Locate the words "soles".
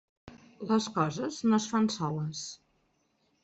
1.99-2.45